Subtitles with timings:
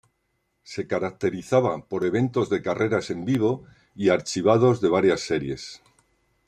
[0.63, 5.83] Se caracterizaba por eventos de carreras en vivo y archivados de varias series.